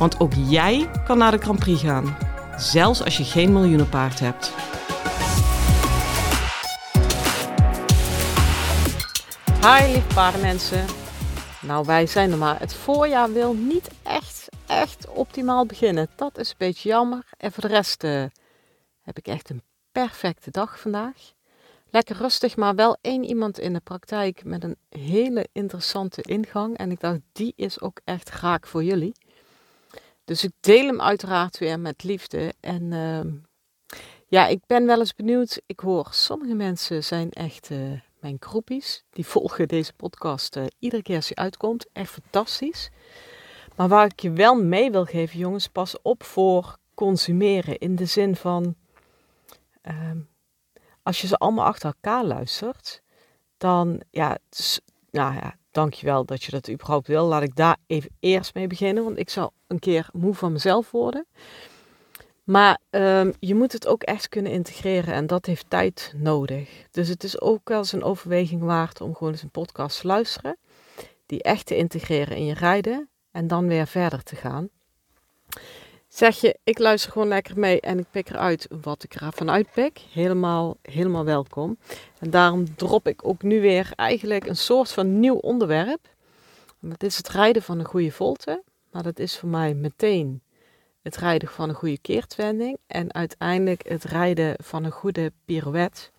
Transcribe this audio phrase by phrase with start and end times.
[0.00, 2.16] Want ook jij kan naar de Grand Prix gaan,
[2.56, 4.52] zelfs als je geen miljoenenpaard hebt.
[9.60, 10.84] Hi lieve paardenmensen.
[11.62, 12.60] Nou, wij zijn er maar.
[12.60, 16.08] Het voorjaar wil niet echt, echt optimaal beginnen.
[16.16, 17.24] Dat is een beetje jammer.
[17.36, 18.24] En voor de rest uh,
[19.00, 19.62] heb ik echt een
[19.92, 21.32] perfecte dag vandaag.
[21.90, 26.76] Lekker rustig, maar wel één iemand in de praktijk met een hele interessante ingang.
[26.76, 29.12] En ik dacht, die is ook echt raak voor jullie.
[30.30, 32.54] Dus ik deel hem uiteraard weer met liefde.
[32.60, 33.20] En uh,
[34.26, 35.62] ja, ik ben wel eens benieuwd.
[35.66, 39.04] Ik hoor, sommige mensen zijn echt uh, mijn groepies.
[39.10, 41.86] Die volgen deze podcast uh, iedere keer als hij uitkomt.
[41.92, 42.90] Echt fantastisch.
[43.76, 47.78] Maar waar ik je wel mee wil geven, jongens, pas op voor consumeren.
[47.78, 48.74] In de zin van,
[49.82, 50.10] uh,
[51.02, 53.02] als je ze allemaal achter elkaar luistert,
[53.56, 54.38] dan, ja,
[55.10, 57.26] nou ja, dankjewel dat je dat überhaupt wil.
[57.26, 60.90] Laat ik daar even eerst mee beginnen, want ik zal een keer moe van mezelf
[60.90, 61.26] worden.
[62.44, 66.86] Maar um, je moet het ook echt kunnen integreren en dat heeft tijd nodig.
[66.90, 70.06] Dus het is ook wel eens een overweging waard om gewoon eens een podcast te
[70.06, 70.56] luisteren.
[71.26, 74.68] Die echt te integreren in je rijden en dan weer verder te gaan.
[76.12, 79.98] Zeg je, ik luister gewoon lekker mee en ik pik eruit wat ik ervan uitpik.
[79.98, 81.78] Helemaal, helemaal welkom.
[82.18, 86.08] En daarom drop ik ook nu weer eigenlijk een soort van nieuw onderwerp.
[86.80, 88.62] Dat is het rijden van een goede volte.
[88.90, 90.42] Maar dat is voor mij meteen
[91.02, 92.78] het rijden van een goede keertwending.
[92.86, 96.10] En uiteindelijk het rijden van een goede pirouette.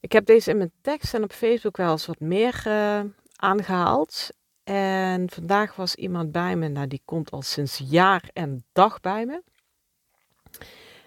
[0.00, 3.00] Ik heb deze in mijn tekst en op Facebook wel eens wat meer uh,
[3.36, 4.30] aangehaald.
[4.70, 9.26] En vandaag was iemand bij me, nou die komt al sinds jaar en dag bij
[9.26, 9.42] me.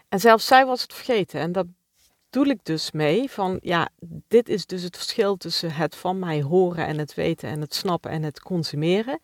[0.09, 1.39] En zelfs zij was het vergeten.
[1.39, 1.65] En dat
[2.29, 3.89] doe ik dus mee van, ja,
[4.27, 7.73] dit is dus het verschil tussen het van mij horen en het weten en het
[7.73, 9.19] snappen en het consumeren.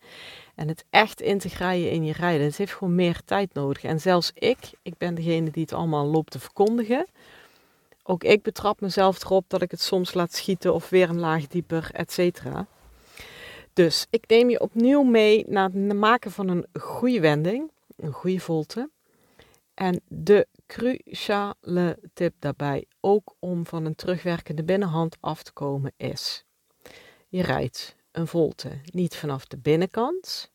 [0.54, 2.46] En het echt integreren in je rijden.
[2.46, 3.82] Het heeft gewoon meer tijd nodig.
[3.82, 7.06] En zelfs ik, ik ben degene die het allemaal loopt te verkondigen.
[8.02, 11.46] Ook ik betrap mezelf erop dat ik het soms laat schieten of weer een laag
[11.46, 12.66] dieper, et cetera.
[13.72, 18.40] Dus ik neem je opnieuw mee naar het maken van een goede wending, een goede
[18.40, 18.90] volte.
[19.74, 26.44] En de cruciale tip daarbij, ook om van een terugwerkende binnenhand af te komen, is:
[27.28, 30.50] je rijdt een volte niet vanaf de binnenkant,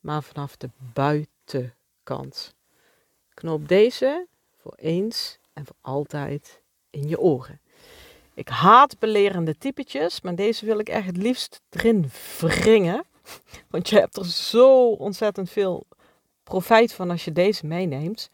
[0.00, 2.54] maar vanaf de buitenkant.
[3.34, 4.26] Knoop deze
[4.56, 7.60] voor eens en voor altijd in je oren.
[8.40, 13.04] Ik haat belerende typetjes, maar deze wil ik echt het liefst erin wringen.
[13.70, 15.86] Want je hebt er zo ontzettend veel
[16.44, 18.30] profijt van als je deze meeneemt.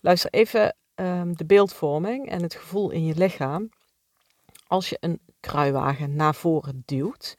[0.00, 3.70] Luister even um, de beeldvorming en het gevoel in je lichaam.
[4.66, 7.36] Als je een kruiwagen naar voren duwt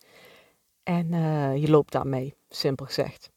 [0.83, 3.29] en uh, je loopt daarmee, simpel gezegd.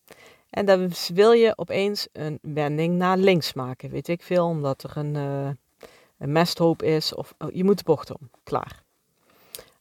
[0.51, 4.97] En dan wil je opeens een wending naar links maken, weet ik veel, omdat er
[4.97, 5.49] een, uh,
[6.19, 8.31] een mesthoop is of oh, je moet de bocht om.
[8.43, 8.83] Klaar.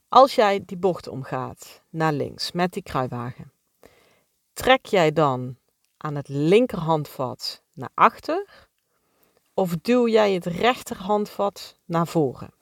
[0.08, 3.52] Als jij die bocht omgaat naar links met die kruiwagen,
[4.54, 5.58] trek jij dan
[5.98, 8.68] aan het linkerhandvat naar achter
[9.54, 12.54] of duw jij het rechterhandvat naar voren?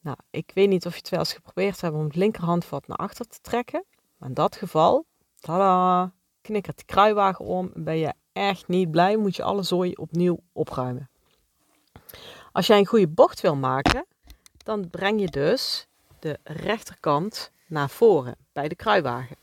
[0.00, 2.96] Nou, ik weet niet of je het wel eens geprobeerd hebt om het linkerhandvat naar
[2.96, 3.84] achter te trekken.
[4.16, 5.04] Maar in dat geval,
[5.40, 9.92] tada, knikkert de kruiwagen om en ben je echt niet blij, moet je alle zooi
[9.92, 11.10] opnieuw opruimen.
[12.52, 14.06] Als jij een goede bocht wil maken,
[14.56, 15.86] dan breng je dus
[16.18, 19.36] de rechterkant naar voren bij de kruiwagen.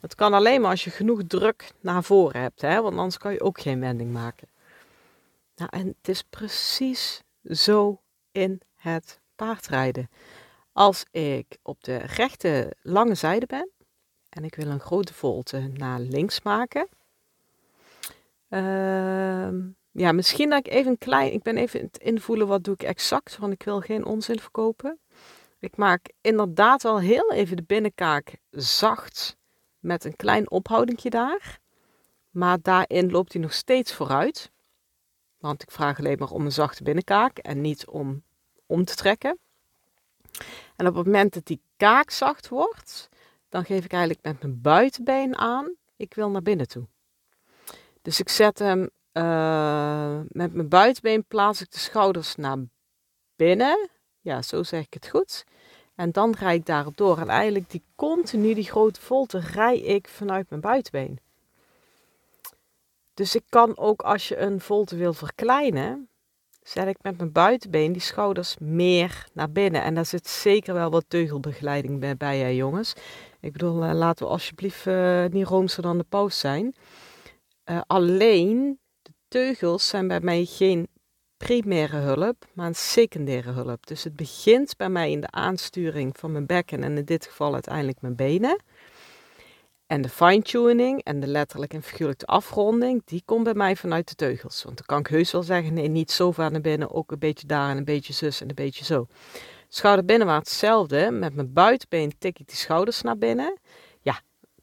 [0.00, 2.82] Dat kan alleen maar als je genoeg druk naar voren hebt, hè?
[2.82, 4.48] want anders kan je ook geen wending maken.
[5.56, 8.00] Nou, en het is precies zo
[8.32, 10.10] in het paardrijden.
[10.72, 13.70] Als ik op de rechte lange zijde ben
[14.28, 16.88] en ik wil een grote volte naar links maken.
[18.48, 19.48] Uh,
[19.96, 23.38] ja, misschien dat ik even klein, ik ben even het invoelen wat doe ik exact,
[23.38, 24.98] want ik wil geen onzin verkopen.
[25.58, 29.36] Ik maak inderdaad wel heel even de binnenkaak zacht
[29.78, 31.60] met een klein ophoudingje daar.
[32.30, 34.50] Maar daarin loopt hij nog steeds vooruit.
[35.38, 38.22] Want ik vraag alleen maar om een zachte binnenkaak en niet om
[38.66, 39.38] om te trekken.
[40.76, 43.08] En op het moment dat die kaak zacht wordt,
[43.48, 46.86] dan geef ik eigenlijk met mijn buitenbeen aan, ik wil naar binnen toe.
[48.02, 52.58] Dus ik zet hem uh, met mijn buitenbeen plaats ik de schouders naar
[53.36, 53.88] binnen.
[54.20, 55.44] Ja, zo zeg ik het goed.
[55.94, 57.18] En dan rijd ik daarop door.
[57.18, 61.18] En eigenlijk die continu, die grote volte, rij ik vanuit mijn buitenbeen.
[63.14, 66.08] Dus ik kan ook als je een volte wil verkleinen,
[66.62, 69.82] zet ik met mijn buitenbeen die schouders meer naar binnen.
[69.82, 72.92] En daar zit zeker wel wat teugelbegeleiding bij, bij jongens.
[73.40, 76.74] Ik bedoel, uh, laten we alsjeblieft uh, niet roomser dan de paus zijn.
[77.86, 78.78] Alleen
[79.28, 80.88] teugels zijn bij mij geen
[81.36, 83.86] primaire hulp, maar een secundaire hulp.
[83.86, 87.52] Dus het begint bij mij in de aansturing van mijn bekken en in dit geval
[87.52, 88.62] uiteindelijk mijn benen.
[89.86, 94.14] En de fine-tuning en de letterlijk en figuurlijke afronding, die komt bij mij vanuit de
[94.14, 94.62] teugels.
[94.62, 97.18] Want dan kan ik heus wel zeggen, nee, niet zo ver naar binnen, ook een
[97.18, 99.06] beetje daar en een beetje zus en een beetje zo.
[99.68, 101.10] Schouder binnenwaarts hetzelfde.
[101.10, 103.58] Met mijn buitenbeen tik ik die schouders naar binnen.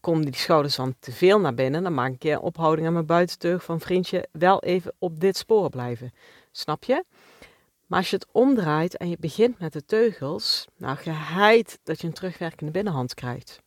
[0.04, 3.06] Komen die schouders dan te veel naar binnen, dan maak ik een ophouding aan mijn
[3.06, 6.14] buitenteug van vriendje, wel even op dit spoor blijven.
[6.52, 7.04] Snap je?
[7.86, 12.08] Maar als je het omdraait en je begint met de teugels, nou geheid dat je
[12.08, 13.62] een terugwerkende binnenhand krijgt.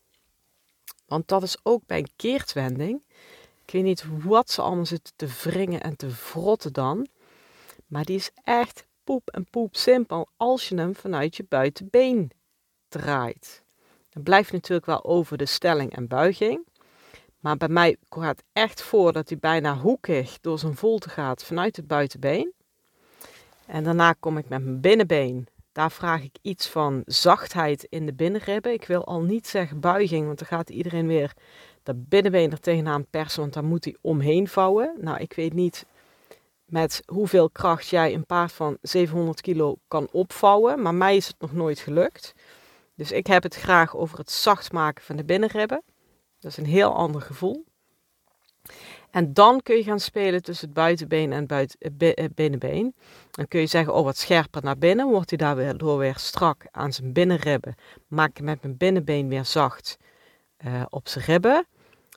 [1.06, 3.03] Want dat is ook bij een keertwending.
[3.65, 7.06] Ik weet niet wat ze allemaal zitten te wringen en te vrotten dan.
[7.87, 12.31] Maar die is echt poep en poep simpel als je hem vanuit je buitenbeen
[12.88, 13.65] draait.
[14.16, 16.66] Dan blijft natuurlijk wel over de stelling en buiging.
[17.40, 21.44] Maar bij mij gaat het echt voor dat hij bijna hoekig door zijn volte gaat
[21.44, 22.52] vanuit het buitenbeen.
[23.66, 25.46] En daarna kom ik met mijn binnenbeen.
[25.72, 28.72] Daar vraag ik iets van zachtheid in de binnenribben.
[28.72, 31.32] Ik wil al niet zeggen buiging, want dan gaat iedereen weer
[31.82, 34.94] dat binnenbeen er tegenaan persen, want dan moet hij omheen vouwen.
[35.00, 35.86] Nou, ik weet niet
[36.64, 41.36] met hoeveel kracht jij een paard van 700 kilo kan opvouwen, maar mij is het
[41.38, 42.34] nog nooit gelukt.
[42.96, 45.82] Dus ik heb het graag over het zacht maken van de binnenribben.
[46.38, 47.64] Dat is een heel ander gevoel.
[49.10, 52.94] En dan kun je gaan spelen tussen het buitenbeen en het eh, eh, binnenbeen.
[53.31, 55.08] Dan kun je zeggen, oh wat scherper naar binnen.
[55.08, 57.75] Wordt hij daardoor weer strak aan zijn binnenribben.
[58.06, 59.99] Maak ik met mijn binnenbeen weer zacht
[60.66, 61.66] uh, op zijn ribben.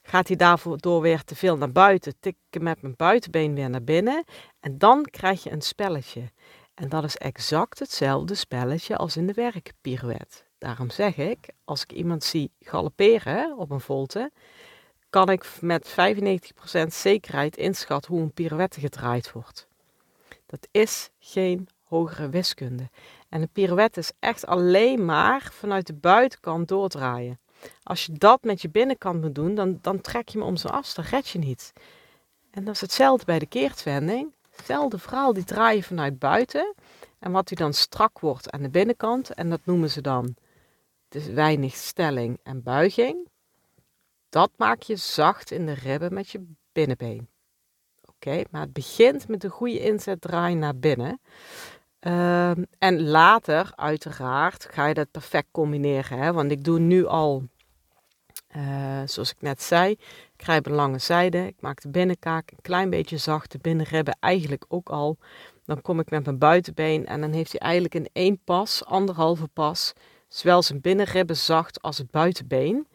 [0.03, 3.83] Gaat hij daardoor weer te veel naar buiten, tik ik met mijn buitenbeen weer naar
[3.83, 4.23] binnen.
[4.59, 6.31] En dan krijg je een spelletje.
[6.73, 10.48] En dat is exact hetzelfde spelletje als in de werkpirouette.
[10.59, 14.31] Daarom zeg ik, als ik iemand zie galopperen op een volte,
[15.09, 19.67] kan ik met 95% zekerheid inschatten hoe een pirouette gedraaid wordt.
[20.45, 22.89] Dat is geen hogere wiskunde.
[23.29, 27.39] En een pirouette is echt alleen maar vanuit de buitenkant doordraaien.
[27.83, 30.73] Als je dat met je binnenkant moet doen, dan, dan trek je me om zijn
[30.73, 31.73] as, dan red je niet.
[32.51, 34.33] En dat is hetzelfde bij de keertwending.
[34.56, 36.73] Hetzelfde verhaal, die draai je vanuit buiten.
[37.19, 40.35] En wat die dan strak wordt aan de binnenkant, en dat noemen ze dan
[41.09, 43.27] dus weinig stelling en buiging.
[44.29, 47.29] Dat maak je zacht in de ribben met je binnenbeen.
[48.06, 51.21] Oké, maar het begint met een goede inzet draai naar binnen.
[52.00, 56.17] Ehm, en later, uiteraard, ga je dat perfect combineren.
[56.19, 56.33] Hè?
[56.33, 57.44] Want ik doe nu al,
[58.56, 61.47] uh, zoals ik net zei, ik krijg een lange zijde.
[61.47, 65.17] Ik maak de binnenkaak een klein beetje zacht, de binnenribben eigenlijk ook al.
[65.65, 69.47] Dan kom ik met mijn buitenbeen en dan heeft hij eigenlijk in één pas, anderhalve
[69.47, 69.94] pas,
[70.29, 72.87] zowel zijn binnenribben zacht als het buitenbeen.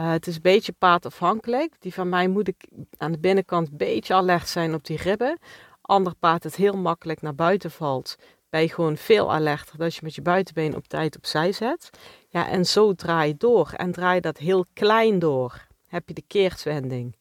[0.00, 1.74] Uh, het is een beetje paardafhankelijk.
[1.78, 5.38] Die van mij moet ik aan de binnenkant een beetje alert zijn op die ribben.
[5.80, 8.16] Ander paard het heel makkelijk naar buiten valt,
[8.50, 11.90] ben je gewoon veel alerter dat je met je buitenbeen op tijd opzij zet.
[12.28, 13.72] Ja, en zo draai je door.
[13.76, 17.16] En draai dat heel klein door, heb je de keertwending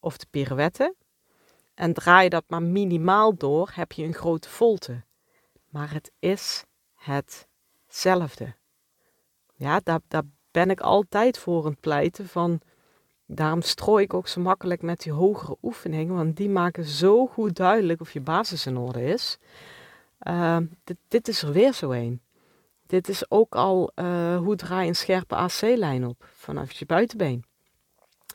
[0.00, 0.94] of de pirouette.
[1.74, 5.04] En draai dat maar minimaal door, heb je een grote volte.
[5.68, 8.54] Maar het is hetzelfde.
[9.56, 12.60] Ja, daar, daar ben ik altijd voor aan het pleiten van...
[13.28, 17.56] Daarom strooi ik ook zo makkelijk met die hogere oefeningen, want die maken zo goed
[17.56, 19.38] duidelijk of je basis in orde is.
[20.22, 22.20] Uh, dit, dit, is er weer zo een.
[22.86, 27.44] Dit is ook al uh, hoe draai je een scherpe AC-lijn op vanaf je buitenbeen.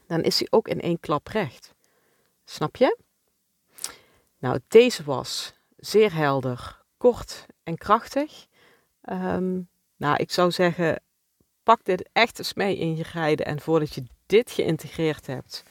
[0.07, 1.73] Dan is hij ook in één klap recht.
[2.45, 2.97] Snap je?
[4.37, 8.45] Nou, deze was zeer helder, kort en krachtig.
[9.09, 11.01] Um, nou, ik zou zeggen,
[11.71, 13.45] pak dit echt eens mee in je rijden.
[13.45, 15.63] En voordat je dit geïntegreerd hebt,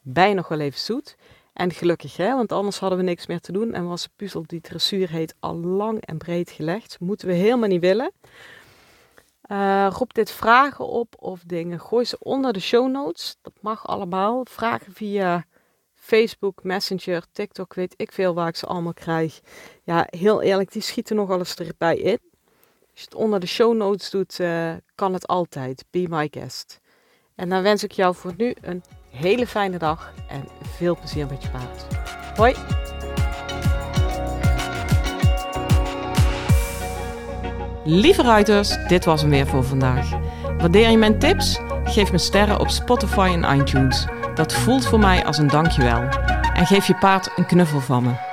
[0.00, 1.16] bij nog wel even zoet.
[1.52, 3.72] En gelukkig, hè, want anders hadden we niks meer te doen.
[3.74, 7.00] En was de puzzel die dressuur heet al lang en breed gelegd.
[7.00, 8.12] Moeten we helemaal niet willen.
[9.50, 11.80] Uh, roep dit vragen op of dingen.
[11.80, 13.36] Gooi ze onder de show notes.
[13.42, 14.46] Dat mag allemaal.
[14.50, 15.44] Vragen via
[15.94, 19.40] Facebook, Messenger, TikTok, weet ik veel waar ik ze allemaal krijg.
[19.84, 22.27] Ja, heel eerlijk, die schieten nogal eens erbij in.
[22.98, 25.84] Als je het onder de show notes doet, uh, kan het altijd.
[25.90, 26.80] Be my guest.
[27.34, 31.42] En dan wens ik jou voor nu een hele fijne dag en veel plezier met
[31.42, 31.86] je paard.
[32.36, 32.54] Hoi!
[37.84, 40.10] Lieve ruiters, dit was hem weer voor vandaag.
[40.58, 41.58] Waardeer je mijn tips?
[41.84, 44.06] Geef me sterren op Spotify en iTunes.
[44.34, 46.02] Dat voelt voor mij als een dankjewel.
[46.54, 48.27] En geef je paard een knuffel van me.